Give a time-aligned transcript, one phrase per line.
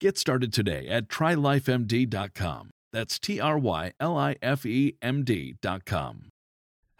[0.00, 2.70] Get started today at trylifemd.com.
[2.92, 6.30] That's T R Y L I F E M D.com.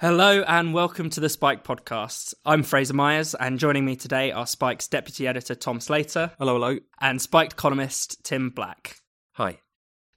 [0.00, 2.34] Hello and welcome to the spiked podcast.
[2.44, 6.32] I'm Fraser Myers, and joining me today are spiked's deputy editor Tom Slater.
[6.38, 6.78] Hello, hello.
[7.00, 8.96] And spiked economist Tim Black.
[9.32, 9.60] Hi.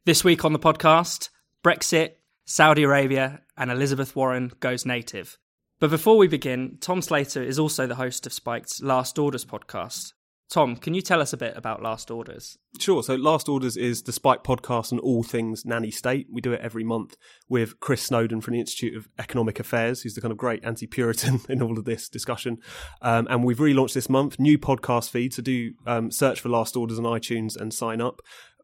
[0.05, 1.29] This week on the podcast,
[1.63, 2.13] Brexit,
[2.45, 5.37] Saudi Arabia, and Elizabeth Warren goes native.
[5.79, 10.13] But before we begin, Tom Slater is also the host of spiked's Last Orders podcast,
[10.49, 12.57] Tom, can you tell us a bit about Last Orders?
[12.79, 13.03] Sure.
[13.03, 16.27] So, Last Orders is the spiked podcast on all things nanny state.
[16.31, 17.17] We do it every month
[17.49, 20.87] with Chris Snowdon from the Institute of Economic Affairs, who's the kind of great anti
[20.87, 22.59] Puritan in all of this discussion.
[23.01, 25.33] Um, and we've relaunched this month, new podcast feed.
[25.33, 28.21] So, do um, search for Last Orders on iTunes and sign up.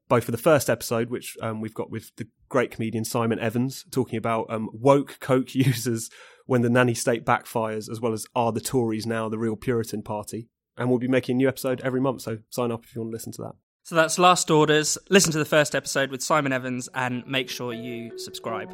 [0.08, 3.84] Both for the first episode, which um, we've got with the great comedian Simon Evans,
[3.92, 6.10] talking about um, woke Coke users
[6.46, 10.02] when the nanny state backfires, as well as are the Tories now the real Puritan
[10.02, 12.22] party and we'll be making a new episode every month.
[12.22, 13.56] So sign up if you want to listen to that.
[13.84, 14.98] So that's Last Orders.
[15.10, 18.74] Listen to the first episode with Simon Evans and make sure you subscribe.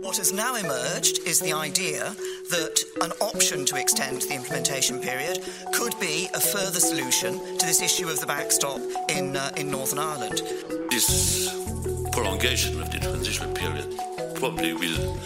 [0.00, 2.14] What has now emerged is the idea
[2.48, 7.82] that an option to extend the implementation period could be a further solution to this
[7.82, 8.80] issue of the backstop
[9.10, 10.40] in, uh, in Northern Ireland.
[10.90, 11.52] This
[12.10, 14.00] prolongation of the transition period
[14.34, 15.18] probably will,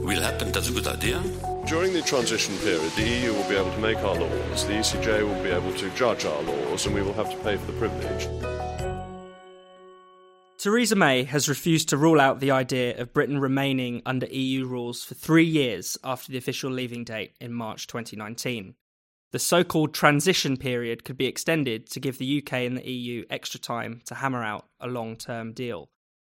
[0.00, 0.52] will happen.
[0.52, 1.22] That's a good idea.
[1.66, 5.22] During the transition period, the EU will be able to make our laws, the ECJ
[5.26, 7.78] will be able to judge our laws, and we will have to pay for the
[7.78, 8.28] privilege.
[10.58, 15.04] Theresa May has refused to rule out the idea of Britain remaining under EU rules
[15.04, 18.74] for three years after the official leaving date in March 2019.
[19.32, 23.24] The so called transition period could be extended to give the UK and the EU
[23.30, 25.88] extra time to hammer out a long term deal.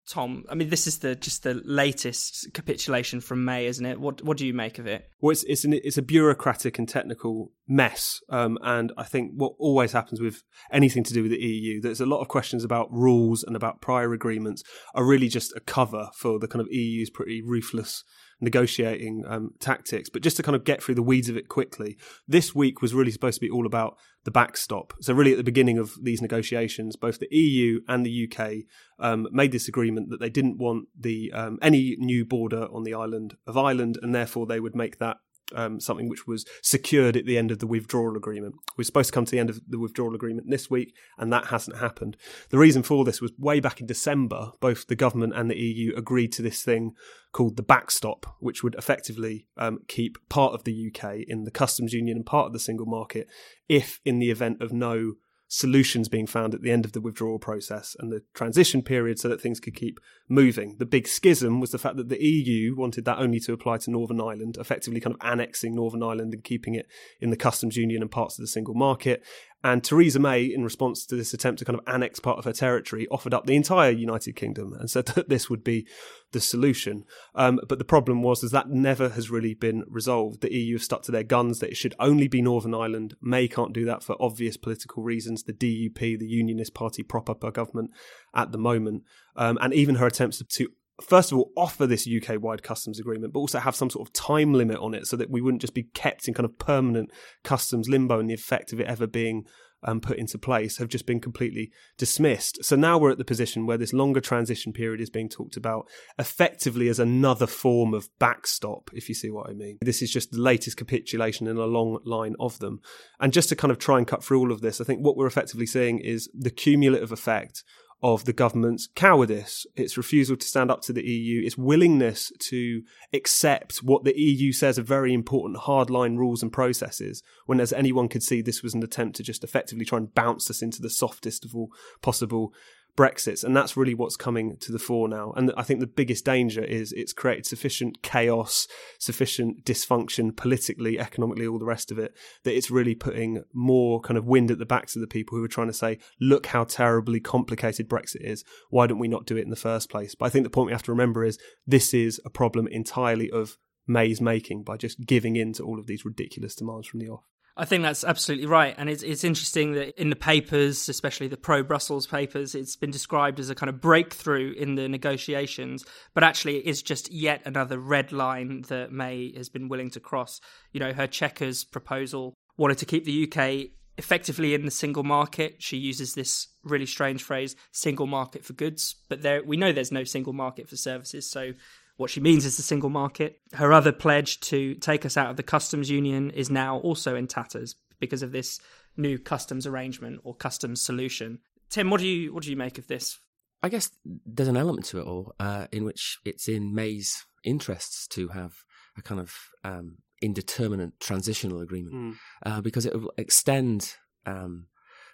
[0.08, 3.98] Tom, I mean, this is the just the latest capitulation from May, isn't it?
[3.98, 5.08] What what do you make of it?
[5.20, 9.54] Well, it's it's, an, it's a bureaucratic and technical mess, um, and I think what
[9.58, 12.92] always happens with anything to do with the EU, there's a lot of questions about
[12.92, 14.62] rules and about prior agreements
[14.94, 18.04] are really just a cover for the kind of EU's pretty ruthless
[18.40, 20.08] negotiating um, tactics.
[20.08, 21.96] But just to kind of get through the weeds of it quickly,
[22.26, 24.92] this week was really supposed to be all about the backstop.
[25.00, 28.64] So, really, at the beginning of these negotiations, both the EU and the UK
[28.98, 32.94] um, made this agreement that they didn't want the um, any new border on the
[32.94, 35.18] island of Ireland, and therefore they would make that
[35.54, 38.54] um, something which was secured at the end of the withdrawal agreement.
[38.76, 41.32] We are supposed to come to the end of the withdrawal agreement this week, and
[41.32, 42.16] that hasn't happened.
[42.50, 45.94] The reason for this was way back in December, both the government and the EU
[45.96, 46.92] agreed to this thing
[47.32, 51.92] called the backstop, which would effectively um, keep part of the UK in the customs
[51.92, 53.28] union and part of the single market
[53.68, 55.14] if, in the event of no
[55.54, 59.28] solutions being found at the end of the withdrawal process and the transition period so
[59.28, 60.74] that things could keep moving.
[60.78, 63.90] The big schism was the fact that the EU wanted that only to apply to
[63.90, 66.86] Northern Ireland, effectively kind of annexing Northern Ireland and keeping it
[67.20, 69.22] in the customs union and parts of the single market.
[69.64, 72.52] And Theresa May, in response to this attempt to kind of annex part of her
[72.52, 75.86] territory, offered up the entire United Kingdom and said that this would be
[76.32, 77.04] the solution.
[77.34, 80.42] Um, but the problem was is that never has really been resolved.
[80.42, 83.16] The EU have stuck to their guns that it should only be Northern Ireland.
[83.22, 85.44] May can't do that for obvious political reasons.
[85.44, 87.90] The DUP, the Unionist Party, prop up her government
[88.34, 89.04] at the moment,
[89.34, 90.68] um, and even her attempts to
[91.02, 94.12] first of all offer this UK wide customs agreement, but also have some sort of
[94.12, 97.10] time limit on it so that we wouldn't just be kept in kind of permanent
[97.42, 99.44] customs limbo and the effect of it ever being
[99.84, 102.64] um, put into place have just been completely dismissed.
[102.64, 105.86] So now we're at the position where this longer transition period is being talked about
[106.18, 109.78] effectively as another form of backstop, if you see what I mean.
[109.80, 112.80] This is just the latest capitulation in a long line of them.
[113.20, 115.16] And just to kind of try and cut through all of this, I think what
[115.16, 117.62] we're effectively seeing is the cumulative effect
[118.04, 122.82] of the government's cowardice, its refusal to stand up to the EU, its willingness to
[123.14, 128.06] accept what the EU says are very important hardline rules and processes, when as anyone
[128.06, 130.90] could see this was an attempt to just effectively try and bounce us into the
[130.90, 131.70] softest of all
[132.02, 132.52] possible
[132.96, 135.32] Brexits, and that's really what's coming to the fore now.
[135.36, 138.68] And I think the biggest danger is it's created sufficient chaos,
[138.98, 142.14] sufficient dysfunction politically, economically, all the rest of it,
[142.44, 145.44] that it's really putting more kind of wind at the backs of the people who
[145.44, 148.44] are trying to say, look how terribly complicated Brexit is.
[148.70, 150.14] Why don't we not do it in the first place?
[150.14, 153.30] But I think the point we have to remember is this is a problem entirely
[153.30, 157.08] of May's making by just giving in to all of these ridiculous demands from the
[157.08, 157.24] off.
[157.56, 158.74] I think that's absolutely right.
[158.76, 162.90] And it's, it's interesting that in the papers, especially the pro Brussels papers, it's been
[162.90, 165.84] described as a kind of breakthrough in the negotiations.
[166.14, 170.00] But actually, it is just yet another red line that May has been willing to
[170.00, 170.40] cross.
[170.72, 175.56] You know, her Chequers proposal wanted to keep the UK effectively in the single market.
[175.60, 178.96] She uses this really strange phrase, single market for goods.
[179.08, 181.30] But there, we know there's no single market for services.
[181.30, 181.52] So
[181.96, 183.40] what she means is the single market.
[183.52, 187.26] Her other pledge to take us out of the customs union is now also in
[187.26, 188.60] tatters because of this
[188.96, 191.38] new customs arrangement or customs solution.
[191.70, 193.18] Tim, what do you what do you make of this?
[193.62, 193.90] I guess
[194.26, 198.52] there's an element to it all uh, in which it's in May's interests to have
[198.96, 202.14] a kind of um, indeterminate transitional agreement mm.
[202.44, 203.94] uh, because it will extend
[204.26, 204.66] um,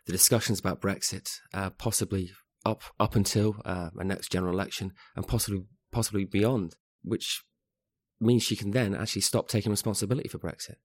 [0.06, 2.33] the discussions about Brexit uh, possibly
[2.65, 7.42] up up until uh, a next general election and possibly possibly beyond, which
[8.20, 10.76] means she can then actually stop taking responsibility for Brexit.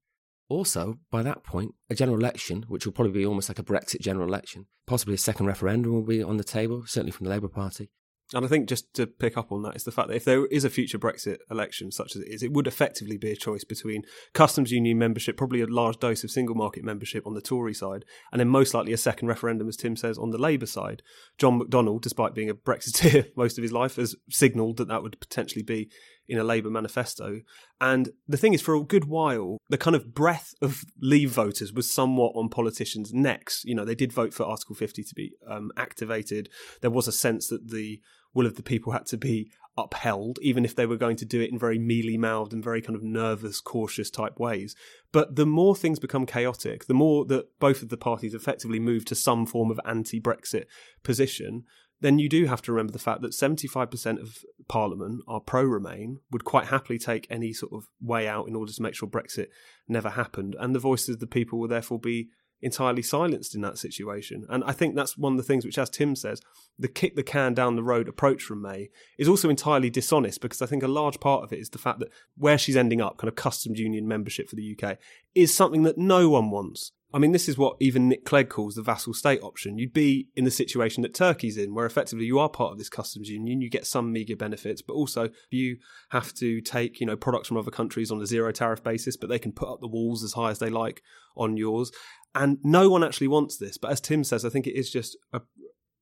[0.47, 3.99] Also, by that point, a general election, which will probably be almost like a Brexit
[3.99, 7.47] general election, possibly a second referendum will be on the table, certainly from the Labour
[7.47, 7.89] Party.
[8.35, 10.45] And I think just to pick up on that is the fact that if there
[10.47, 13.63] is a future Brexit election, such as it is, it would effectively be a choice
[13.63, 14.03] between
[14.33, 18.03] customs union membership, probably a large dose of single market membership on the Tory side,
[18.33, 21.01] and then most likely a second referendum, as Tim says, on the Labour side.
[21.37, 25.17] John McDonnell, despite being a Brexiteer most of his life, has signalled that that would
[25.21, 25.89] potentially be
[26.27, 27.41] in a Labour manifesto.
[27.79, 31.71] And the thing is, for a good while, the kind of breath of Leave voters
[31.71, 33.63] was somewhat on politicians' necks.
[33.63, 36.49] You know, they did vote for Article 50 to be um, activated.
[36.81, 38.01] There was a sense that the
[38.35, 41.41] will of the people had to be upheld, even if they were going to do
[41.41, 44.75] it in very mealy mouthed and very kind of nervous, cautious type ways.
[45.11, 49.05] But the more things become chaotic, the more that both of the parties effectively move
[49.05, 50.65] to some form of anti Brexit
[51.03, 51.63] position,
[52.01, 56.19] then you do have to remember the fact that 75% of Parliament are pro Remain,
[56.31, 59.47] would quite happily take any sort of way out in order to make sure Brexit
[59.87, 60.55] never happened.
[60.59, 62.29] And the voices of the people will therefore be
[62.65, 64.45] entirely silenced in that situation.
[64.49, 66.41] And I think that's one of the things which, as Tim says,
[66.79, 68.89] the kick the can down the road approach from May
[69.19, 71.99] is also entirely dishonest because I think a large part of it is the fact
[71.99, 74.97] that where she's ending up, kind of customs union membership for the UK,
[75.35, 76.91] is something that no one wants.
[77.15, 79.77] I mean, this is what even Nick Clegg calls the vassal state option.
[79.77, 82.89] You'd be in the situation that Turkey's in, where effectively you are part of this
[82.89, 85.77] customs union, you get some meagre benefits, but also you
[86.09, 89.29] have to take, you know, products from other countries on a zero tariff basis, but
[89.29, 91.01] they can put up the walls as high as they like
[91.37, 91.89] on yours.
[92.35, 93.77] And no one actually wants this.
[93.77, 95.39] But as Tim says, I think it is just a,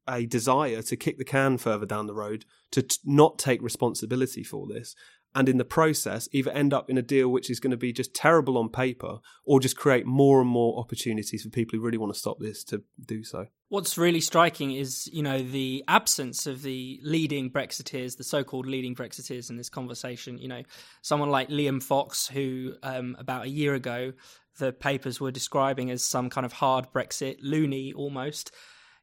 [0.08, 4.44] a desire to kick the can further down the road, to t- not take responsibility
[4.44, 4.96] for this,
[5.36, 7.92] and in the process either end up in a deal which is going to be
[7.92, 11.98] just terrible on paper or just create more and more opportunities for people who really
[11.98, 13.48] want to stop this to do so.
[13.70, 18.96] What's really striking is, you know, the absence of the leading Brexiteers, the so-called leading
[18.96, 20.38] Brexiteers in this conversation.
[20.38, 20.62] You know,
[21.02, 24.14] someone like Liam Fox, who um, about a year ago
[24.60, 28.52] the papers were describing as some kind of hard Brexit loony almost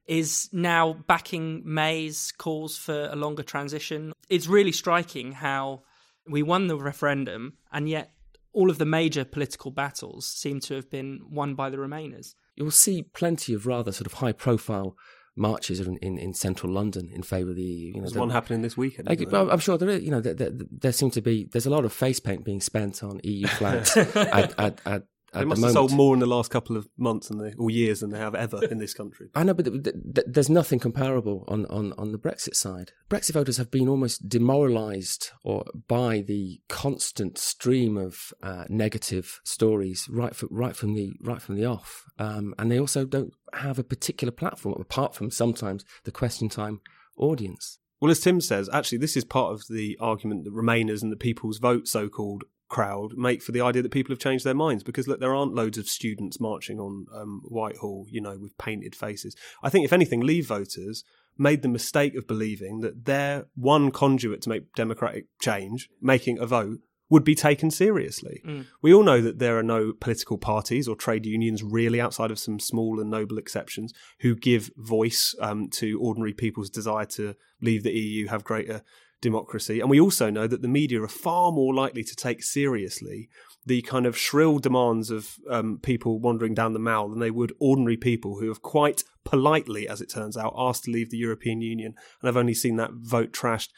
[0.06, 4.12] is now backing May's calls for a longer transition.
[4.28, 5.82] It's really striking how
[6.30, 8.12] we won the referendum, and yet
[8.52, 12.34] all of the major political battles seem to have been won by the Remainers.
[12.56, 14.96] You'll see plenty of rather sort of high profile
[15.36, 17.86] marches in, in, in, central London in favour of the EU.
[17.88, 19.08] You know, there's one happening this weekend.
[19.08, 20.02] Like, I'm sure there is.
[20.02, 21.48] You know, there, there, there seems to be.
[21.50, 25.44] There's a lot of face paint being spent on EU flags at, at, at, they
[25.44, 28.00] must the have sold more in the last couple of months than they, or years
[28.00, 29.28] than they have ever in this country.
[29.34, 32.92] I know, but th- th- there's nothing comparable on, on, on the Brexit side.
[33.08, 40.08] Brexit voters have been almost demoralised or by the constant stream of uh, negative stories
[40.10, 43.78] right from right from the right from the off, um, and they also don't have
[43.78, 46.80] a particular platform apart from sometimes the question time
[47.16, 47.78] audience.
[48.00, 51.16] Well, as Tim says, actually, this is part of the argument that Remainers and the
[51.16, 54.82] People's Vote, so called, crowd make for the idea that people have changed their minds
[54.82, 58.94] because look there aren't loads of students marching on um, Whitehall you know with painted
[58.94, 61.04] faces I think if anything leave voters
[61.36, 66.46] made the mistake of believing that their one conduit to make democratic change making a
[66.46, 66.78] vote
[67.10, 68.40] would be taken seriously.
[68.46, 68.66] Mm.
[68.80, 72.38] We all know that there are no political parties or trade unions, really, outside of
[72.38, 77.82] some small and noble exceptions, who give voice um, to ordinary people's desire to leave
[77.82, 78.82] the EU, have greater
[79.20, 79.80] democracy.
[79.80, 83.28] And we also know that the media are far more likely to take seriously
[83.66, 87.52] the kind of shrill demands of um, people wandering down the mall than they would
[87.60, 91.60] ordinary people who have quite politely, as it turns out, asked to leave the European
[91.60, 91.94] Union.
[92.20, 93.68] And I've only seen that vote trashed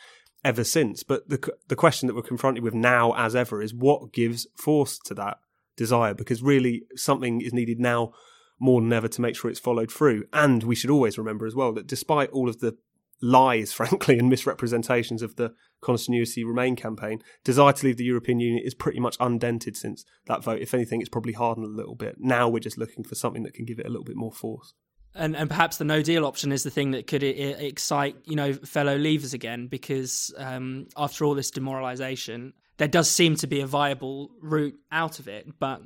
[0.44, 1.02] ever since.
[1.02, 4.98] But the the question that we're confronted with now, as ever, is what gives force
[5.06, 5.38] to that
[5.76, 6.14] desire?
[6.14, 8.12] Because really, something is needed now
[8.60, 10.24] more than ever to make sure it's followed through.
[10.32, 12.76] And we should always remember as well that despite all of the
[13.22, 18.62] lies, frankly, and misrepresentations of the Continuity Remain campaign, desire to leave the European Union
[18.64, 20.60] is pretty much undented since that vote.
[20.60, 22.16] If anything, it's probably hardened a little bit.
[22.18, 24.74] Now we're just looking for something that can give it a little bit more force.
[25.14, 28.34] And, and perhaps the no deal option is the thing that could I- excite you
[28.34, 33.60] know fellow leavers again because um, after all this demoralisation, there does seem to be
[33.60, 35.46] a viable route out of it.
[35.58, 35.82] But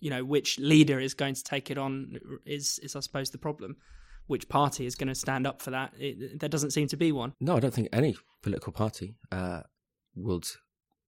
[0.00, 3.38] you know which leader is going to take it on is is I suppose the
[3.38, 3.76] problem
[4.30, 5.92] which party is going to stand up for that.
[5.98, 7.34] It, there doesn't seem to be one.
[7.40, 9.62] No, I don't think any political party uh,
[10.14, 10.46] would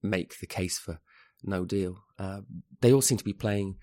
[0.03, 0.99] make the case for
[1.45, 1.99] no deal.
[2.19, 2.41] Uh,
[2.81, 3.77] they all seem to be playing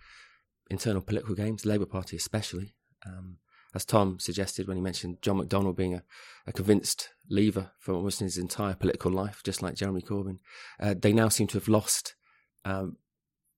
[0.70, 2.76] internal political games, Labour Party especially.
[3.06, 3.38] Um,
[3.74, 6.04] as Tom suggested when he mentioned John McDonnell being a,
[6.46, 10.40] a convinced leaver for almost his entire political life, just like Jeremy Corbyn,
[10.82, 12.16] uh, they now seem to have lost,
[12.66, 12.98] um,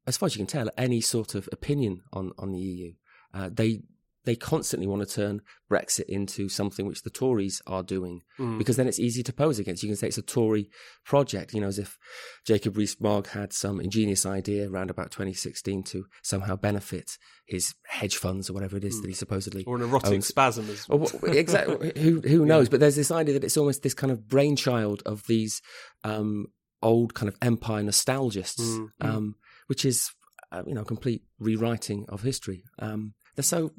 [0.05, 2.91] as far as you can tell, any sort of opinion on, on the EU.
[3.33, 3.81] Uh, they
[4.24, 8.58] they constantly want to turn Brexit into something which the Tories are doing mm.
[8.58, 9.82] because then it's easy to pose against.
[9.82, 10.70] You can say it's a Tory
[11.04, 11.98] project, you know, as if
[12.46, 18.50] Jacob Rees-Mogg had some ingenious idea around about 2016 to somehow benefit his hedge funds
[18.50, 19.01] or whatever it is mm.
[19.01, 20.28] that he supposedly or an erotic owns.
[20.28, 21.10] spasm as well.
[21.24, 21.94] exactly.
[21.98, 22.68] who who knows?
[22.68, 22.72] Yeah.
[22.72, 25.62] But there's this idea that it's almost this kind of brainchild of these
[26.04, 26.48] um,
[26.82, 28.90] old kind of empire nostalgists, mm.
[29.01, 29.36] um,
[29.68, 30.12] which is
[30.51, 32.63] uh, you know complete rewriting of history.
[32.80, 33.71] Um, they're so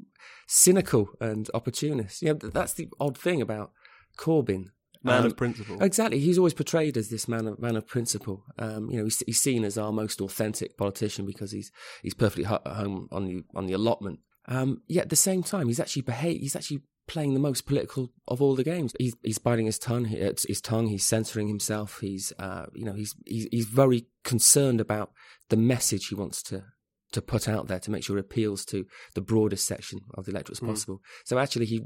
[0.47, 2.23] cynical and opportunist.
[2.23, 3.73] You know, that's the odd thing about
[4.17, 4.71] Corbyn.
[5.05, 5.83] Man um, of principle.
[5.83, 6.21] Exactly.
[6.21, 8.45] He's always portrayed as this man of man of principle.
[8.59, 12.45] Um, you know, he's, he's, seen as our most authentic politician because he's he's perfectly
[12.45, 14.21] at home on the on the allotment.
[14.47, 18.13] Um, yet at the same time, he's actually behave, He's actually playing the most political
[18.29, 18.95] of all the games.
[18.99, 20.05] He's he's biting his tongue.
[20.05, 20.87] His tongue.
[20.87, 21.99] He's censoring himself.
[22.01, 25.13] He's uh, you know he's, he's he's very concerned about
[25.49, 26.65] the message he wants to
[27.13, 30.33] to put out there to make sure it appeals to the broadest section of the
[30.33, 30.69] electorate as mm.
[30.69, 31.01] possible.
[31.25, 31.83] So actually, he,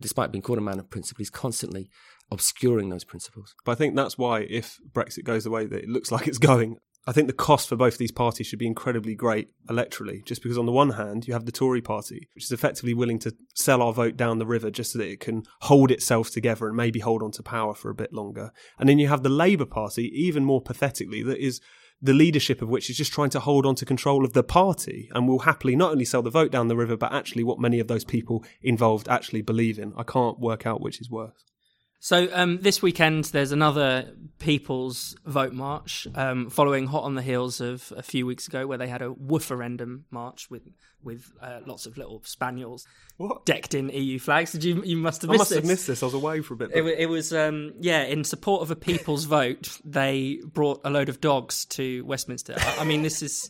[0.00, 1.90] despite being called a man of principle, he's constantly
[2.30, 3.54] obscuring those principles.
[3.64, 6.38] But I think that's why, if Brexit goes the way that it looks like it's
[6.38, 6.78] going,
[7.08, 10.58] I think the cost for both these parties should be incredibly great electorally, just because
[10.58, 13.80] on the one hand, you have the Tory party, which is effectively willing to sell
[13.80, 16.98] our vote down the river just so that it can hold itself together and maybe
[16.98, 18.50] hold on to power for a bit longer.
[18.76, 21.60] And then you have the Labour Party, even more pathetically, that is
[22.00, 25.08] the leadership of which is just trying to hold on to control of the party
[25.14, 27.80] and will happily not only sell the vote down the river, but actually what many
[27.80, 29.92] of those people involved actually believe in.
[29.96, 31.44] I can't work out which is worse.
[31.98, 37.60] So um, this weekend, there's another People's Vote March, um, following hot on the heels
[37.60, 40.68] of a few weeks ago, where they had a wooferendum march with
[41.06, 42.86] with uh, lots of little spaniels
[43.16, 43.46] what?
[43.46, 44.52] decked in EU flags.
[44.52, 44.82] Did you?
[44.84, 45.56] You must have missed I must this.
[45.56, 46.02] have missed this.
[46.02, 46.72] I was away for a bit.
[46.74, 49.80] It, it, was um, yeah, in support of a People's Vote.
[49.84, 52.56] They brought a load of dogs to Westminster.
[52.58, 53.48] I, I mean, this is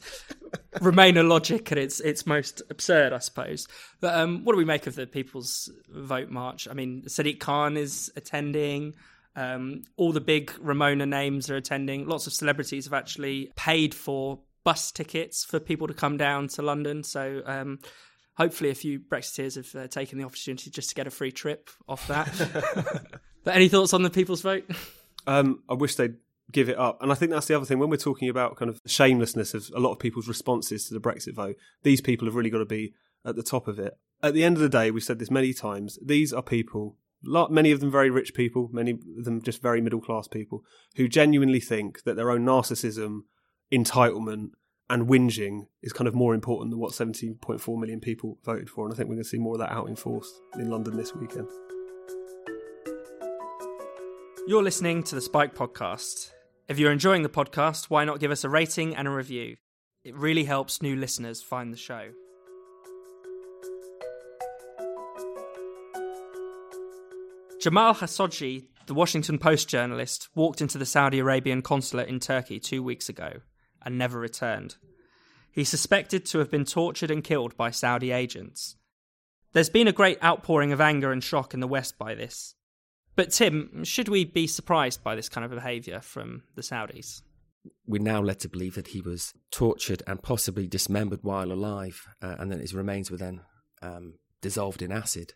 [0.74, 3.66] Remainer logic at its its most absurd, I suppose.
[4.00, 6.68] But um, what do we make of the People's Vote March?
[6.68, 8.94] I mean, Sadiq Khan is attending.
[9.34, 12.06] Um, all the big Remoaner names are attending.
[12.06, 16.60] Lots of celebrities have actually paid for bus tickets for people to come down to
[16.60, 17.04] London.
[17.04, 17.78] So um,
[18.34, 21.70] hopefully, a few Brexiteers have uh, taken the opportunity just to get a free trip
[21.88, 22.28] off that.
[23.44, 24.68] but any thoughts on the People's Vote?
[25.28, 26.16] Um, I wish they'd
[26.50, 27.00] give it up.
[27.00, 29.70] And I think that's the other thing when we're talking about kind of shamelessness of
[29.74, 31.56] a lot of people's responses to the Brexit vote.
[31.84, 32.92] These people have really got to be
[33.24, 33.94] at the top of it.
[34.20, 35.96] At the end of the day, we've said this many times.
[36.04, 40.00] These are people, many of them very rich people, many of them just very middle
[40.00, 40.64] class people,
[40.96, 43.22] who genuinely think that their own narcissism,
[43.72, 44.50] entitlement,
[44.88, 48.84] and whinging is kind of more important than what 17.4 million people voted for.
[48.84, 50.96] And I think we're going to see more of that out in force in London
[50.96, 51.48] this weekend.
[54.46, 56.30] You're listening to the spiked Podcast.
[56.68, 59.56] If you're enjoying the podcast, why not give us a rating and a review?
[60.04, 62.10] It really helps new listeners find the show.
[67.60, 72.84] Jamal Khashoggi, the Washington Post journalist, walked into the Saudi Arabian consulate in Turkey two
[72.84, 73.40] weeks ago
[73.86, 74.76] and never returned.
[75.50, 78.76] He's suspected to have been tortured and killed by Saudi agents.
[79.54, 82.54] There's been a great outpouring of anger and shock in the West by this,
[83.16, 87.22] but Tim, should we be surprised by this kind of behaviour from the Saudis?
[87.86, 92.36] We're now led to believe that he was tortured and possibly dismembered while alive, uh,
[92.38, 93.40] and then his remains were then
[93.80, 95.32] um, dissolved in acid,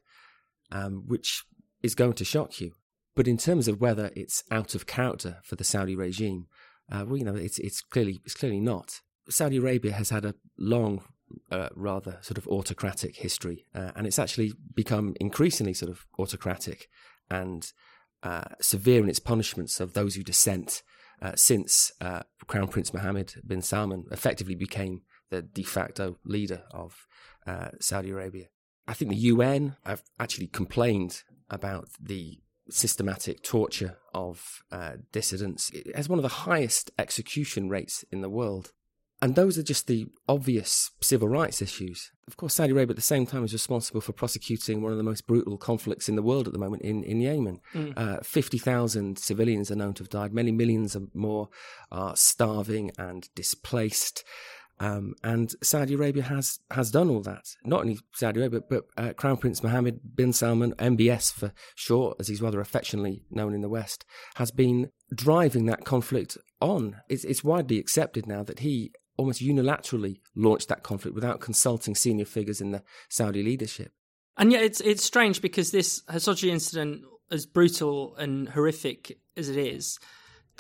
[0.71, 1.43] um, which
[1.83, 2.73] is going to shock you.
[3.17, 6.47] But in terms of whether it's out of character for the Saudi regime,
[6.91, 9.01] uh, well, you know, it's it's clearly it's clearly not.
[9.29, 11.05] Saudi Arabia has had a long,
[11.51, 16.89] uh, rather sort of autocratic history, uh, and it's actually become increasingly sort of autocratic
[17.31, 17.73] and
[18.23, 20.83] uh, severe in its punishments of those who dissent.
[21.23, 27.07] Uh, since uh, Crown Prince Mohammed bin Salman effectively became the de facto leader of
[27.79, 28.47] Saudi Arabia.
[28.89, 32.41] I think the UN have actually complained about the
[32.71, 35.71] systematic torture of uh, dissidents.
[35.71, 38.73] It has one of the highest execution rates in the world.
[39.23, 42.11] And those are just the obvious civil rights issues.
[42.27, 45.05] Of course, Saudi Arabia at the same time is responsible for prosecuting one of the
[45.05, 47.61] most brutal conflicts in the world at the moment in, in Yemen.
[47.75, 47.93] Mm.
[47.99, 50.33] Uh, 50,000 civilians are known to have died.
[50.33, 51.51] Many millions more
[51.93, 54.25] are starving and displaced.
[54.81, 57.45] Um, and Saudi Arabia has has done all that.
[57.65, 62.29] Not only Saudi Arabia, but, uh, Crown Prince Mohammed bin Salman, MBS for short, as
[62.29, 64.07] he's rather affectionately known in the West,
[64.37, 66.97] has been driving that conflict on.
[67.11, 72.25] It's, it's widely accepted now that he almost unilaterally launched that conflict without consulting senior
[72.25, 73.93] figures in the Saudi leadership.
[74.39, 79.59] And yet, it's it's strange because this Khashoggi incident, as brutal and horrific as it
[79.59, 79.99] is,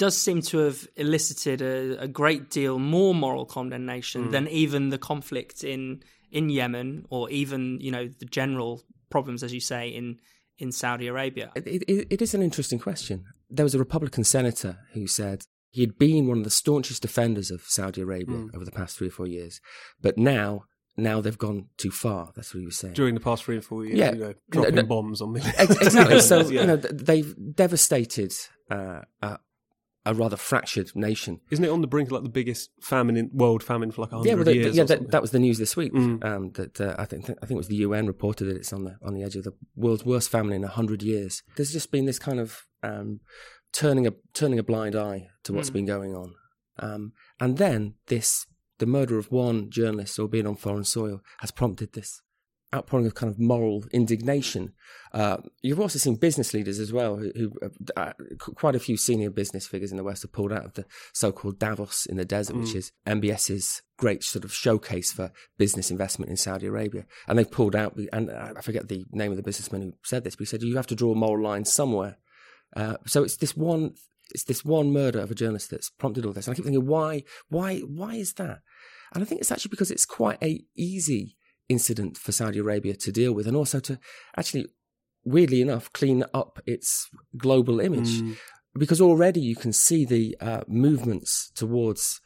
[0.00, 4.30] does seem to have elicited a, a great deal more moral condemnation mm.
[4.30, 6.02] than even the conflict in
[6.32, 10.18] in Yemen or even you know the general problems, as you say, in
[10.58, 11.52] in Saudi Arabia.
[11.54, 13.26] It, it, it is an interesting question.
[13.50, 17.50] There was a Republican senator who said he had been one of the staunchest defenders
[17.50, 18.54] of Saudi Arabia mm.
[18.54, 19.60] over the past three or four years,
[20.00, 20.64] but now
[20.96, 22.32] now they've gone too far.
[22.34, 22.94] That's what he was saying.
[22.94, 24.12] During the past three or four years, yeah.
[24.12, 25.54] You know, dropping no, no, bombs on millions.
[25.58, 26.20] Exactly.
[26.32, 26.60] so, yeah.
[26.62, 28.32] you know, they've devastated
[28.70, 29.36] uh, uh,
[30.06, 31.40] a rather fractured nation.
[31.50, 34.10] Isn't it on the brink of like the biggest famine in world famine for like
[34.10, 34.76] hundred yeah, well, years?
[34.76, 35.92] Yeah, that, that, was the news this week.
[35.92, 36.24] Mm.
[36.24, 38.84] Um, that uh, I think I think it was the UN reported that it's on
[38.84, 41.42] the on the edge of the world's worst famine in hundred years.
[41.56, 43.20] There's just been this kind of um,
[43.72, 45.74] turning a turning a blind eye to what's mm.
[45.74, 46.34] been going on,
[46.78, 48.46] um, and then this
[48.78, 52.22] the murder of one journalist or being on foreign soil has prompted this
[52.74, 54.72] outpouring of kind of moral indignation.
[55.12, 58.96] Uh, you've also seen business leaders as well, who, who uh, uh quite a few
[58.96, 62.24] senior business figures in the West have pulled out of the so-called Davos in the
[62.24, 62.60] desert, mm.
[62.60, 67.06] which is MBS's great sort of showcase for business investment in Saudi Arabia.
[67.26, 70.36] And they've pulled out, and I forget the name of the businessman who said this,
[70.36, 72.18] but he said you have to draw a moral line somewhere.
[72.76, 73.94] Uh, so it's this one.
[74.32, 76.46] It's this one murder of a journalist that's prompted all this.
[76.46, 78.60] And I keep thinking, why, why, why is that?
[79.12, 81.36] And I think it's actually because it's quite a easy
[81.70, 83.98] incident for Saudi Arabia to deal with and also to
[84.36, 84.66] actually,
[85.24, 88.20] weirdly enough, clean up its global image.
[88.20, 88.36] Mm.
[88.74, 92.20] Because already you can see the uh, movements towards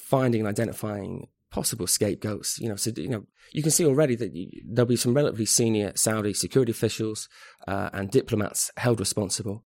[0.00, 2.58] finding and identifying possible scapegoats.
[2.58, 5.46] You know, so you know you can see already that you, there'll be some relatively
[5.46, 7.28] senior Saudi security officials
[7.68, 9.64] uh, and diplomats held responsible.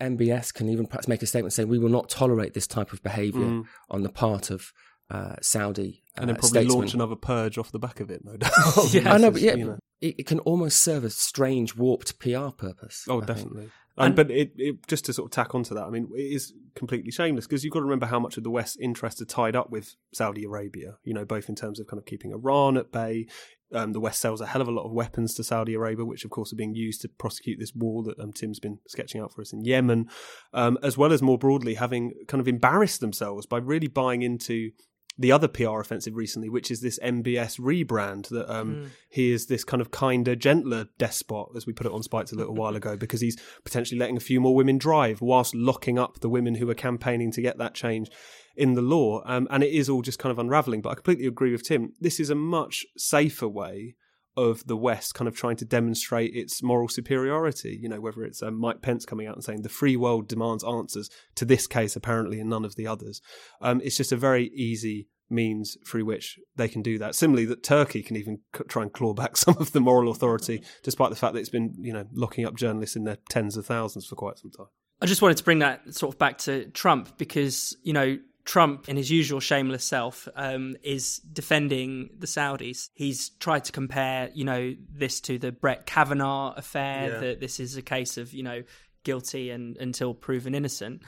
[0.00, 3.02] MBS can even perhaps make a statement saying we will not tolerate this type of
[3.02, 3.64] behaviour mm.
[3.90, 4.72] on the part of
[5.10, 6.78] uh, Saudi uh, and then probably statesman.
[6.78, 8.52] launch another purge off the back of it, no doubt.
[8.92, 9.78] yeah, I know, but yeah, you know.
[10.00, 13.04] it, it, can almost serve a strange warped PR purpose.
[13.08, 13.70] Oh, I definitely.
[13.98, 16.52] And, but it, it, just to sort of tack onto that, I mean, it is
[16.76, 19.56] completely shameless because you've got to remember how much of the West's interests are tied
[19.56, 20.98] up with Saudi Arabia.
[21.02, 23.26] You know, both in terms of kind of keeping Iran at bay.
[23.70, 26.24] Um, the West sells a hell of a lot of weapons to Saudi Arabia, which
[26.24, 29.34] of course are being used to prosecute this war that um, Tim's been sketching out
[29.34, 30.08] for us in Yemen,
[30.54, 34.70] um, as well as more broadly having kind of embarrassed themselves by really buying into
[35.18, 38.88] the other PR offensive recently, which is this MBS rebrand that um, mm.
[39.08, 42.36] he is this kind of kinder, gentler despot, as we put it on Spikes a
[42.36, 46.20] little while ago, because he's potentially letting a few more women drive whilst locking up
[46.20, 48.10] the women who are campaigning to get that change
[48.56, 49.22] in the law.
[49.24, 50.82] Um, and it is all just kind of unraveling.
[50.82, 51.94] But I completely agree with Tim.
[52.00, 53.96] This is a much safer way
[54.38, 57.76] of the West kind of trying to demonstrate its moral superiority.
[57.80, 60.62] You know, whether it's um, Mike Pence coming out and saying the free world demands
[60.62, 63.20] answers to this case, apparently, and none of the others.
[63.60, 67.16] Um, it's just a very easy means through which they can do that.
[67.16, 70.62] Similarly, that Turkey can even c- try and claw back some of the moral authority,
[70.84, 73.66] despite the fact that it's been, you know, locking up journalists in their tens of
[73.66, 74.68] thousands for quite some time.
[75.00, 78.88] I just wanted to bring that sort of back to Trump because, you know, Trump,
[78.88, 82.88] in his usual shameless self, um, is defending the Saudis.
[82.94, 87.18] He's tried to compare, you know, this to the Brett Kavanaugh affair, yeah.
[87.20, 88.62] that this is a case of, you know,
[89.04, 91.02] guilty and until proven innocent.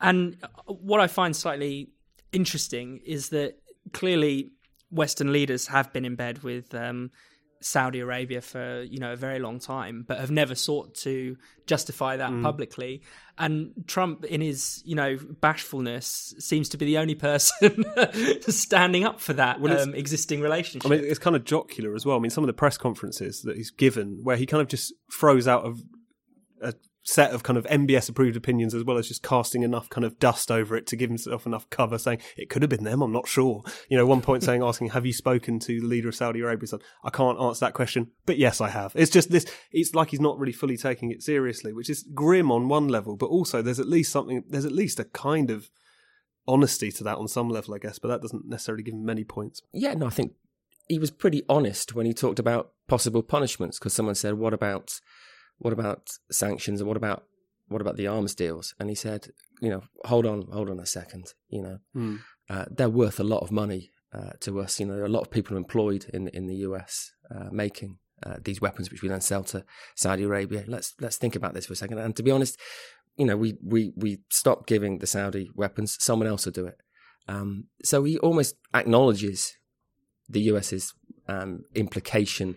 [0.00, 1.90] And what I find slightly
[2.30, 3.58] interesting is that
[3.92, 4.52] clearly
[4.92, 7.10] Western leaders have been in bed with um,
[7.60, 12.16] Saudi Arabia for you know a very long time, but have never sought to justify
[12.16, 12.42] that mm.
[12.42, 13.02] publicly.
[13.38, 17.84] And Trump, in his you know bashfulness, seems to be the only person
[18.48, 20.90] standing up for that well, um, existing relationship.
[20.90, 22.16] I mean, it's kind of jocular as well.
[22.16, 24.92] I mean, some of the press conferences that he's given, where he kind of just
[25.12, 26.74] throws out a, a
[27.06, 30.18] set of kind of MBS approved opinions as well as just casting enough kind of
[30.18, 33.12] dust over it to give himself enough cover saying it could have been them, I'm
[33.12, 33.62] not sure.
[33.88, 36.66] You know, one point saying, asking, have you spoken to the leader of Saudi Arabia?
[36.66, 38.92] So I can't answer that question, but yes, I have.
[38.96, 42.50] It's just this, it's like he's not really fully taking it seriously, which is grim
[42.50, 45.70] on one level, but also there's at least something, there's at least a kind of
[46.48, 49.22] honesty to that on some level, I guess, but that doesn't necessarily give him many
[49.22, 49.62] points.
[49.72, 50.32] Yeah, no, I think
[50.88, 55.00] he was pretty honest when he talked about possible punishments because someone said, "What about
[55.58, 57.24] what about sanctions and what about
[57.68, 59.28] what about the arms deals?" And he said,
[59.60, 61.34] "You know, hold on, hold on a second.
[61.48, 62.18] You know, Mm.
[62.48, 64.78] uh, they're worth a lot of money uh, to us.
[64.80, 68.36] You know, a lot of people are employed in in the US uh, making." Uh,
[68.42, 69.62] these weapons, which we then sell to
[69.94, 70.64] Saudi Arabia.
[70.66, 71.98] Let's let's think about this for a second.
[71.98, 72.58] And to be honest,
[73.18, 75.98] you know, we we we stop giving the Saudi weapons.
[76.00, 76.78] Someone else will do it.
[77.28, 79.58] Um, so he almost acknowledges
[80.30, 80.94] the US's
[81.28, 82.56] um, implication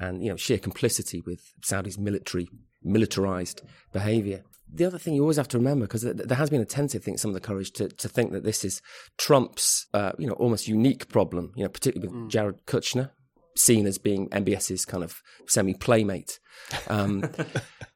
[0.00, 2.48] and you know sheer complicity with Saudi's military
[2.82, 4.42] militarized behavior.
[4.72, 7.00] The other thing you always have to remember, because there has been a tendency, I
[7.00, 8.80] think, some of the courage to, to think that this is
[9.18, 11.52] Trump's, uh, you know, almost unique problem.
[11.56, 13.10] You know, particularly with Jared Kushner,
[13.56, 16.38] seen as being MBS's kind of semi playmate.
[16.86, 17.24] Um,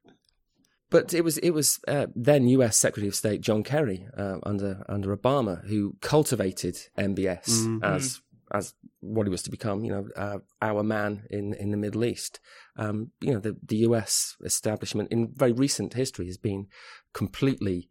[0.90, 2.76] but it was it was uh, then U.S.
[2.76, 7.84] Secretary of State John Kerry uh, under under Obama who cultivated MBS Mhm.
[7.84, 8.20] as
[8.52, 12.04] as what he was to become, you know, uh, our man in in the Middle
[12.04, 12.40] East.
[12.76, 14.36] Um, you know, the the U.S.
[14.44, 16.66] establishment in very recent history has been
[17.12, 17.90] completely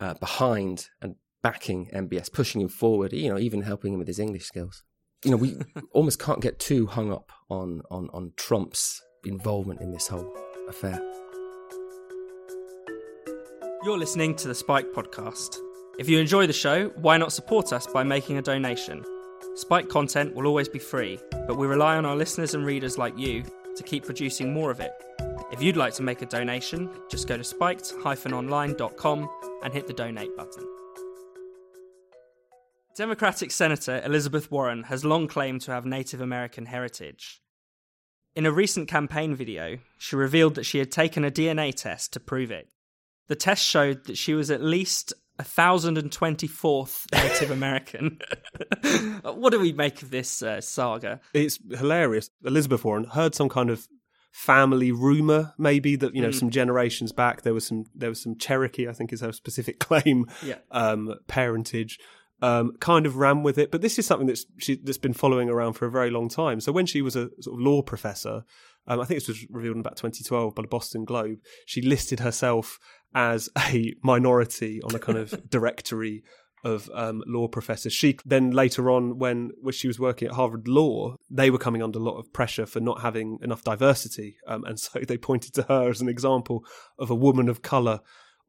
[0.00, 3.12] uh, behind and backing MBS, pushing him forward.
[3.12, 4.82] You know, even helping him with his English skills.
[5.24, 5.56] You know, we
[5.92, 10.34] almost can't get too hung up on on on Trump's involvement in this whole
[10.68, 11.00] affair.
[13.84, 15.58] You're listening to the spiked Podcast.
[15.98, 19.04] If you enjoy the show, why not support us by making a donation?
[19.56, 23.16] Spike content will always be free, but we rely on our listeners and readers like
[23.16, 23.44] you
[23.76, 24.92] to keep producing more of it.
[25.52, 29.30] If you'd like to make a donation, just go to spiked-online.com
[29.62, 30.66] and hit the donate button.
[32.96, 37.40] Democratic Senator Elizabeth Warren has long claimed to have Native American heritage.
[38.34, 42.20] In a recent campaign video, she revealed that she had taken a DNA test to
[42.20, 42.68] prove it.
[43.28, 48.18] The test showed that she was at least 1024th Native American.
[49.22, 51.20] what do we make of this uh, saga?
[51.32, 52.30] It's hilarious.
[52.44, 53.86] Elizabeth Warren heard some kind of
[54.32, 56.34] family rumor, maybe that you know Mm.
[56.34, 59.78] some generations back there was some there was some Cherokee, I think is her specific
[59.86, 60.56] claim, Yeah.
[60.70, 61.98] um, parentage.
[62.42, 65.48] Um, kind of ran with it, but this is something that's she, that's been following
[65.48, 66.60] around for a very long time.
[66.60, 68.42] So when she was a sort of law professor,
[68.86, 71.38] um, I think this was revealed in about 2012 by the Boston Globe.
[71.64, 72.78] She listed herself
[73.14, 76.24] as a minority on a kind of directory
[76.64, 77.92] of um, law professors.
[77.92, 81.82] She then later on, when, when she was working at Harvard Law, they were coming
[81.82, 85.52] under a lot of pressure for not having enough diversity, um, and so they pointed
[85.54, 86.64] to her as an example
[86.98, 88.00] of a woman of color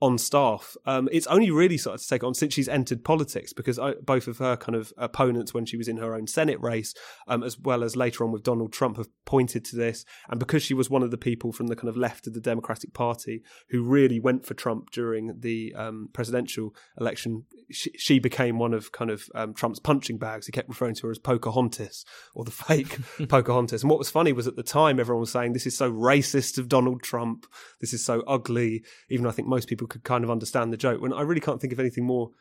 [0.06, 0.78] on staff.
[0.86, 4.28] Um, it's only really started to take on since she's entered politics because I, both
[4.28, 6.94] of her kind of opponents when she was in her own Senate race,
[7.28, 10.06] um, as well as later on with Donald Trump, have pointed to this.
[10.30, 12.40] And because she was one of the people from the kind of left of the
[12.40, 18.60] Democratic Party who really went for Trump during the um, presidential election, she, she became
[18.60, 20.46] one of kind of um, Trump's punching bags.
[20.46, 23.82] He kept referring to her as Pocahontas or the fake Pocahontas.
[23.82, 26.60] And what was funny was at the time everyone was saying this is so racist
[26.60, 27.48] of Donald Trump.
[27.82, 28.84] This is so ugly.
[29.10, 31.02] Even I think most people could kind of understand the joke.
[31.02, 32.32] When I really can't think of anything more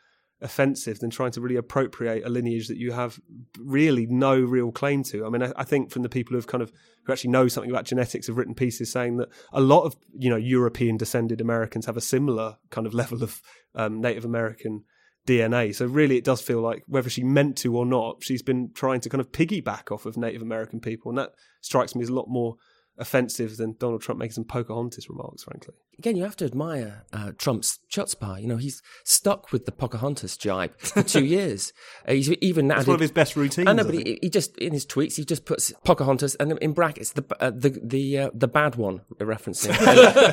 [0.41, 3.17] offensive than trying to really appropriate a lineage that you have
[3.57, 5.25] really no real claim to.
[5.25, 6.73] I mean, I, I think from the people who've kind of
[7.05, 10.29] who actually know something about genetics have written pieces saying that a lot of you
[10.29, 13.41] know European descended Americans have a similar kind of level of
[13.75, 14.83] um, Native American
[15.25, 15.73] DNA.
[15.73, 18.99] So really, it does feel like whether she meant to or not, she's been trying
[19.01, 22.13] to kind of piggyback off of Native American people, and that strikes me as a
[22.13, 22.55] lot more
[22.97, 25.73] offensive than Donald Trump making some Pocahontas remarks, frankly.
[25.97, 28.41] Again, you have to admire uh, Trump's chutzpah.
[28.41, 31.73] You know, he's stuck with the Pocahontas jibe for two years.
[32.07, 33.67] Uh, he's even That's added, one of his best routines.
[33.67, 36.73] I know, but he, he just in his tweets he just puts Pocahontas and in
[36.73, 39.75] brackets the uh, the the uh, the bad one referencing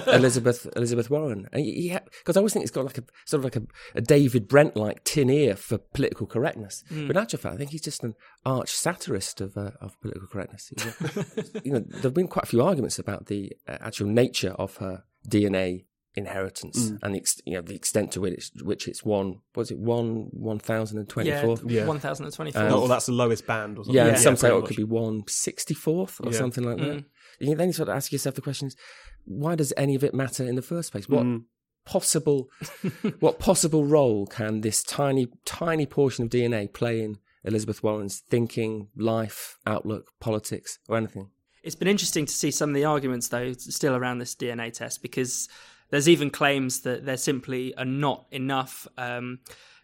[0.14, 1.48] Elizabeth Elizabeth Warren.
[1.52, 3.62] Because I always think it's got like a sort of like a,
[3.94, 6.84] a David Brent like tin ear for political correctness.
[6.90, 7.06] Mm.
[7.06, 10.28] But in actual fact, I think he's just an arch satirist of uh, of political
[10.28, 10.72] correctness.
[11.64, 15.04] You know, there've been quite a few arguments about the uh, actual nature of her
[15.28, 16.98] DNA inheritance Mm.
[17.02, 20.58] and the you know the extent to which which it's one was it one one
[20.58, 22.62] thousand and twenty Yeah, fourth 1024.
[22.62, 23.78] Um, oh, that's the lowest band.
[23.78, 23.94] Or something.
[23.96, 26.38] yeah, and some say oh, it could be one sixty fourth or Yeah.
[26.38, 26.96] something like that.
[26.98, 27.04] Mm.
[27.40, 28.76] You then you sort of ask yourself the question: is
[29.24, 31.08] Why does any of it matter in the first place?
[31.08, 31.44] What Mm.
[31.86, 32.48] possible,
[33.20, 38.88] what possible role can this tiny, tiny portion of DNA play in Elizabeth Warren's thinking,
[38.96, 41.30] life, outlook, politics, or anything?
[41.62, 45.02] It's been interesting to see some of the arguments, though, still around this DNA test
[45.02, 45.48] because
[45.90, 49.38] there's even claims that there simply are not enough um,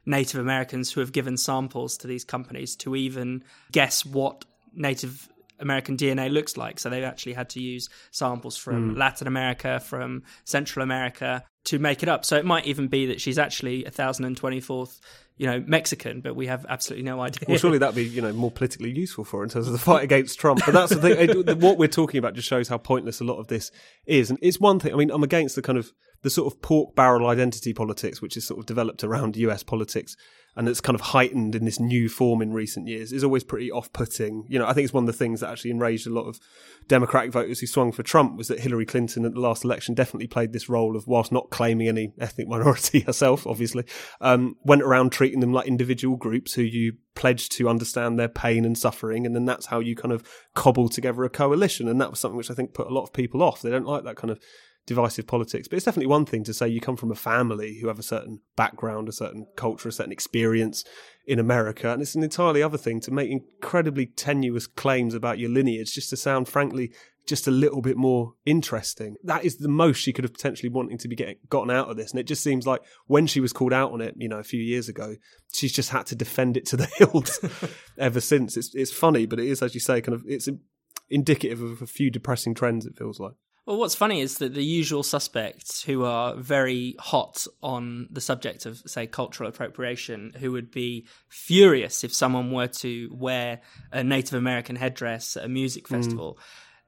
[0.07, 5.29] Native Americans who have given samples to these companies to even guess what Native
[5.61, 6.79] American DNA looks like.
[6.79, 8.99] So they've actually had to use samples from mm.
[8.99, 12.25] Latin America, from Central America to make it up.
[12.25, 15.01] So it might even be that she's actually 1024th
[15.39, 17.47] you know, Mexican, but we have absolutely no idea.
[17.49, 20.03] Well, surely that'd be you know more politically useful for in terms of the fight
[20.03, 20.61] against Trump.
[20.67, 21.61] But that's the thing.
[21.61, 23.71] what we're talking about just shows how pointless a lot of this
[24.05, 24.31] is.
[24.31, 24.93] And it's one thing.
[24.93, 28.37] I mean, I'm against the kind of the sort of pork barrel identity politics, which
[28.37, 29.63] is sort of developed around U.S.
[29.63, 30.17] politics,
[30.57, 33.13] and it's kind of heightened in this new form in recent years.
[33.13, 34.45] Is always pretty off-putting.
[34.49, 36.41] You know, I think it's one of the things that actually enraged a lot of
[36.89, 40.27] Democratic voters who swung for Trump was that Hillary Clinton at the last election definitely
[40.27, 43.85] played this role of, whilst not claiming any ethnic minority herself, obviously,
[44.21, 48.65] um, went around treating them like individual groups who you pledge to understand their pain
[48.65, 50.23] and suffering, and then that's how you kind of
[50.55, 51.89] cobble together a coalition.
[51.89, 53.63] And that was something which I think put a lot of people off.
[53.63, 54.41] They don't like that kind of
[54.89, 55.69] divisive politics.
[55.69, 58.03] But it's definitely one thing to say you come from a family who have a
[58.03, 60.83] certain background, a certain culture, a certain experience
[61.27, 65.51] in America, and it's an entirely other thing to make incredibly tenuous claims about your
[65.51, 66.91] lineage just to sound, frankly,
[67.29, 69.17] just a little bit more interesting.
[69.23, 71.97] That is the most she could have potentially wanting to be getting gotten out of
[71.97, 72.11] this.
[72.11, 74.45] And it just seems like when she was called out on it, you know, a
[74.45, 75.15] few years ago,
[75.53, 77.39] she's just had to defend it to the hilt
[77.99, 78.57] ever since.
[78.57, 80.49] It's it's funny, but it is, as you say, kind of it's
[81.11, 82.87] indicative of a few depressing trends.
[82.87, 83.35] It feels like.
[83.67, 88.65] Well, what's funny is that the usual suspects who are very hot on the subject
[88.65, 93.61] of, say, cultural appropriation, who would be furious if someone were to wear
[93.93, 95.97] a Native American headdress at a music mm.
[95.97, 96.39] festival,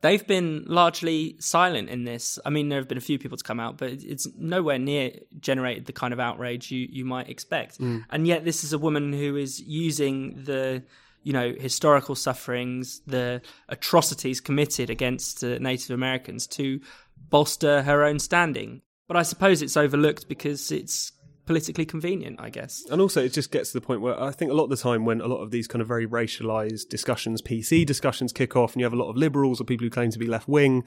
[0.00, 2.38] they've been largely silent in this.
[2.44, 5.12] I mean, there have been a few people to come out, but it's nowhere near
[5.38, 7.80] generated the kind of outrage you, you might expect.
[7.80, 8.04] Mm.
[8.10, 10.82] And yet, this is a woman who is using the
[11.22, 16.80] you know historical sufferings, the atrocities committed against uh, Native Americans to
[17.28, 18.82] bolster her own standing.
[19.06, 21.12] But I suppose it's overlooked because it's
[21.46, 22.84] politically convenient, I guess.
[22.90, 24.76] And also, it just gets to the point where I think a lot of the
[24.76, 28.72] time when a lot of these kind of very racialized discussions, PC discussions kick off,
[28.74, 30.84] and you have a lot of liberals or people who claim to be left wing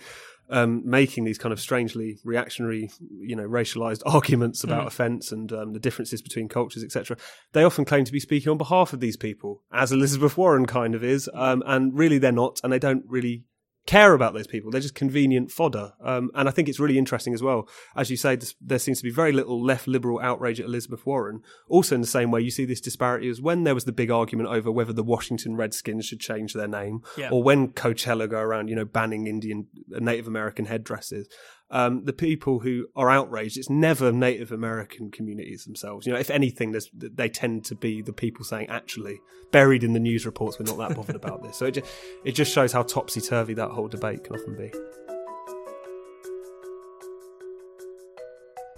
[0.50, 4.88] um, making these kind of strangely reactionary, you know, racialized arguments about Mm.
[4.88, 7.16] offence and um, the differences between cultures, etc.
[7.54, 10.96] They often claim to be speaking on behalf of these people, as Elizabeth Warren kind
[10.96, 13.46] of is, um, and really they're not, and they don't really
[13.86, 14.72] care about those people.
[14.72, 15.91] They're just convenient fodder.
[16.02, 17.67] Um, and I think it's really interesting as well.
[17.96, 21.06] As you say, this, there seems to be very little left liberal outrage at Elizabeth
[21.06, 21.41] Warren.
[21.67, 24.10] Also, in the same way, you see this disparity as when there was the big
[24.10, 27.30] argument over whether the Washington Redskins should change their name, Yeah.
[27.32, 31.28] or when Coachella go around, you know, banning Indian, uh, Native American headdresses.
[31.74, 36.06] Um, the people who are outraged, it's never Native American communities themselves.
[36.06, 39.20] You know, if anything, they tend to be the people saying, actually,
[39.52, 41.58] buried in the news reports, we're not that bothered about this.
[41.58, 41.92] So it just,
[42.24, 44.72] it just shows how topsy turvy that whole debate can often be.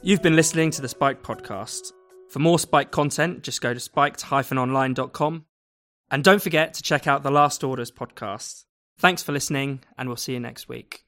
[0.02, 1.92] You've been listening to the spiked podcast.
[2.30, 5.46] For more spiked content, just go to spiked-online.com.
[6.12, 8.64] And don't forget to check out the Last Orders podcast.
[8.98, 11.05] Thanks for listening, and we'll see you next week.